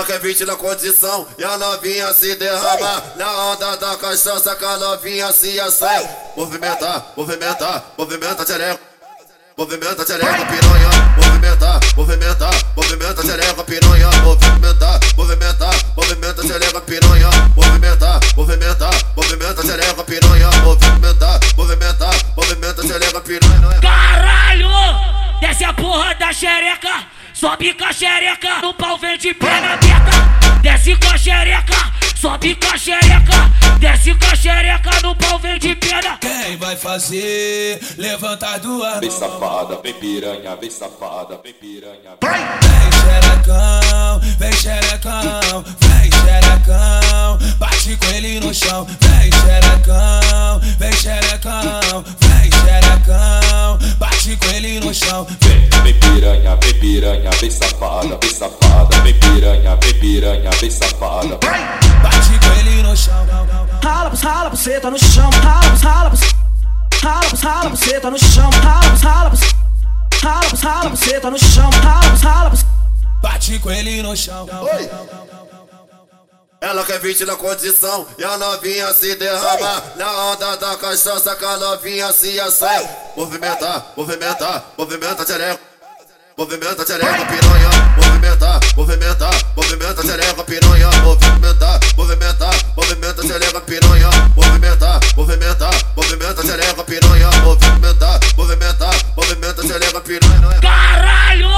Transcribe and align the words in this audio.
Ela 0.00 0.06
quer 0.06 0.18
20 0.18 0.46
na 0.46 0.56
condição 0.56 1.26
e 1.36 1.44
a 1.44 1.58
novinha 1.58 2.10
se 2.14 2.34
derrama 2.36 3.02
Na 3.16 3.52
onda 3.52 3.76
da 3.76 3.98
cachaça 3.98 4.56
que 4.56 4.64
a 4.64 4.78
novinha 4.78 5.30
se 5.30 5.60
assanha 5.60 6.08
Movimenta, 6.34 7.04
movimenta, 7.14 7.84
movimenta 7.98 8.42
tchereca 8.46 8.80
Movimenta 9.58 10.02
tchereca 10.02 10.46
piranha. 10.46 10.88
Movimenta, 11.18 11.80
movimenta, 11.94 12.50
movimenta 12.74 13.22
tchereca 13.22 13.62
piranha. 13.62 14.10
Movimenta, 14.22 15.00
movimenta, 15.18 15.70
movimenta 15.94 16.42
tchereca 16.42 16.80
piranha. 16.80 17.30
Movimenta, 17.54 18.20
movimenta, 18.38 18.90
movimenta 19.14 19.62
tchereca 19.62 20.04
piranha. 20.04 20.50
Movimenta, 20.64 21.40
movimenta, 21.58 22.10
movimenta 22.34 22.82
tchereca 22.82 23.20
piranha. 23.20 23.80
Caralho! 23.82 24.70
Desce 25.42 25.64
a 25.64 25.74
porra 25.74 26.14
da 26.14 26.32
xereca 26.32 27.19
Sobe 27.40 27.72
com 27.72 27.86
a 27.86 27.90
xereca, 27.90 28.60
no 28.60 28.74
pau 28.74 28.98
vem 28.98 29.16
de 29.16 29.32
perna 29.32 29.72
aberta. 29.72 30.60
Desce 30.60 30.94
com 30.96 31.08
a 31.08 31.16
xereca, 31.16 31.74
sobe 32.14 32.54
com 32.54 32.68
a 32.68 32.76
xereca. 32.76 33.50
Desce 33.78 34.14
com 34.14 34.26
a 34.26 34.36
xereca, 34.36 34.90
no 35.02 35.16
pau 35.16 35.38
vem 35.38 35.58
de 35.58 35.74
perna. 35.74 36.18
Quem 36.20 36.58
vai 36.58 36.76
fazer? 36.76 37.80
Levanta 37.96 38.46
as 38.46 38.60
duas 38.60 39.00
Vem 39.00 39.10
safada, 39.10 39.80
vem 39.82 39.94
piranha, 39.94 40.54
vem 40.54 40.70
safada, 40.70 41.40
vem 41.42 41.54
piranha. 41.54 42.18
Vem 42.20 42.92
xerecão, 43.00 44.20
vem 44.38 44.52
xerecão, 44.52 45.64
vem 45.80 46.10
xerecão. 46.12 47.38
Bate 47.58 47.96
com 47.96 48.06
ele 48.16 48.38
no 48.40 48.52
chão. 48.52 48.84
Vem 48.84 49.32
xerecão, 49.32 50.60
vem 50.78 50.92
xerecão, 50.92 52.04
vem 52.20 52.50
xerecão. 52.50 53.78
Bate 53.98 54.36
com 54.36 54.50
ele 54.50 54.78
no 54.80 54.92
chão. 54.92 55.26
Vem, 55.40 55.59
vem 55.82 55.94
piranha, 55.94 56.56
vem 56.56 56.74
piranha, 56.74 57.30
vem 57.30 57.50
safada, 57.50 58.18
vem 58.20 58.34
safada, 58.34 59.00
vem 59.00 59.18
piranha, 59.18 59.76
vem 59.76 59.94
piranha, 59.94 60.50
vem 60.50 60.70
safada. 60.70 61.38
Bate 62.02 62.38
com 62.38 62.60
ele 62.60 62.82
no 62.82 62.96
chão. 62.96 63.26
Rala, 63.82 64.12
rala, 64.22 64.50
você 64.50 64.80
tá 64.80 64.90
no 64.90 64.98
chão. 64.98 65.30
Rala, 65.30 65.76
rala, 65.82 66.12
rala, 67.02 67.20
rala, 67.42 67.70
você 67.70 68.00
tá 68.00 68.10
no 68.10 68.18
chão. 68.18 68.50
Rala, 68.50 68.96
rala, 69.02 69.32
rala, 70.22 70.50
rala, 70.62 70.90
você 70.90 71.20
tá 71.20 71.30
no 71.30 71.38
chão. 71.38 71.70
Rala, 71.70 72.16
rala, 72.22 72.52
Bate 73.22 73.58
com 73.58 73.70
ele 73.70 74.02
no 74.02 74.16
chão. 74.16 74.46
Ela 76.60 76.84
quer 76.84 77.00
20 77.00 77.24
na 77.24 77.36
condição 77.36 78.06
e 78.18 78.24
a 78.24 78.36
novinha 78.36 78.92
se 78.92 79.14
derrama 79.14 79.82
Na 79.96 80.24
onda 80.26 80.56
da 80.58 80.76
cachaça 80.76 81.34
que 81.34 81.42
a 81.42 81.56
novinha 81.56 82.12
se 82.12 82.38
assanha 82.38 82.86
Movimenta, 83.16 83.82
movimenta, 83.96 84.62
movimenta 84.76 85.24
tchereca 85.24 85.69
Movimenta 86.36 86.84
tchereca 86.84 87.26
piranha. 87.26 87.70
Movimenta, 87.96 88.60
movimenta, 88.76 89.30
movimenta 89.56 90.02
tchereca 90.02 90.44
piranha. 90.44 90.90
Movimenta, 91.02 91.80
movimenta, 91.96 92.50
movimenta 92.76 93.22
tchereca 93.22 93.60
piranha. 93.60 94.10
Movimenta, 94.36 95.00
movimenta, 95.16 95.70
movimenta 95.96 96.42
tchereca 96.42 96.84
piranha. 96.84 97.30
Movimenta, 97.42 98.20
movimenta, 98.36 98.90
movimenta 99.16 99.62
tchereca 99.62 100.00
piranha. 100.00 100.60
Caralho! 100.60 101.50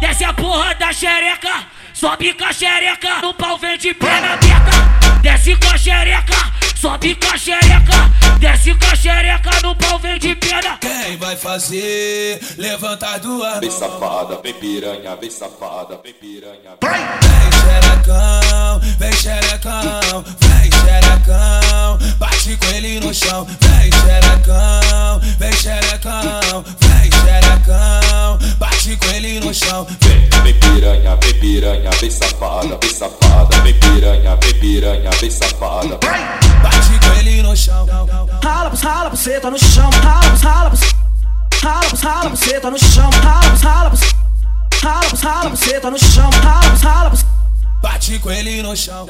Desce 0.00 0.24
a 0.24 0.32
porra 0.32 0.74
da 0.74 0.92
xereca, 0.92 1.66
sobe 1.92 2.34
com 2.34 2.44
a 2.44 2.52
xereca, 2.52 3.20
no 3.22 3.34
pau 3.34 3.58
vem 3.58 3.78
de 3.78 3.94
perna 3.94 4.32
aberta. 4.34 5.20
Desce 5.22 5.54
com 5.56 5.68
a 5.68 5.76
xereca, 5.76 6.49
sobe 6.80 7.14
com 7.16 7.28
a 7.28 7.36
xereca, 7.36 8.10
desce 8.38 8.74
com 8.74 8.86
a 8.86 8.96
xereca, 8.96 9.50
no 9.62 9.76
pau 9.76 9.98
vem 9.98 10.18
de 10.18 10.34
perna. 10.34 10.78
Quem 10.80 11.16
vai 11.18 11.36
fazer? 11.36 12.40
Levanta 12.56 13.06
as 13.06 13.20
duas 13.20 13.60
Vem 13.60 13.70
safada, 13.70 14.40
vem 14.42 14.54
piranha, 14.54 15.14
vem 15.16 15.30
safada, 15.30 16.00
vem 16.02 16.14
piranha. 16.14 16.78
Vem 16.80 17.52
xerecão, 17.60 18.80
vem 18.98 19.12
xerecão, 19.12 20.24
vem 20.40 20.70
xerecão. 20.70 21.98
Bate 22.18 22.56
com 22.56 22.66
ele 22.74 23.00
no 23.00 23.12
chão. 23.12 23.44
Vem 23.44 23.92
xerecão, 23.92 25.20
vem 25.38 25.52
xerecão, 25.52 26.64
vem 26.80 27.10
xerecão. 27.10 28.38
Bate 28.58 28.96
com 28.96 29.10
ele 29.10 29.40
no 29.40 29.52
chão. 29.52 29.86
Vem, 31.22 31.32
vem 31.32 31.40
piranha, 31.40 31.90
vem 31.90 31.90
piranha, 31.90 31.90
vem 32.00 32.10
safada, 32.10 32.78
vem 32.80 32.94
safada, 32.94 33.60
vem 33.60 33.74
piranha, 33.78 34.36
vem 34.36 34.54
piranha, 34.54 35.10
vem 35.10 35.30
safada. 35.30 35.98
Bate 36.62 36.98
com 37.00 37.14
ele 37.18 37.42
no 37.42 37.56
chão. 37.56 37.86
rala, 38.42 38.72
rala, 38.74 39.10
você 39.10 39.40
tá 39.40 39.50
no 39.50 39.58
chão. 39.58 39.90
Rala, 39.90 40.36
rala, 40.42 40.72
rala, 41.62 41.80
rala, 42.02 42.30
você 42.30 42.60
tá 42.60 42.70
no 42.70 42.78
chão. 42.78 43.10
Rala, 43.10 43.56
rala, 43.62 43.92
rala, 44.82 45.08
rala, 45.22 45.50
você 45.50 45.80
tá 45.80 45.90
no 45.90 45.98
chão. 45.98 46.30
Rala, 46.30 46.76
rala, 46.82 47.12
Bate 47.82 48.18
com 48.18 48.30
ele 48.30 48.62
no 48.62 48.76
chão. 48.76 49.06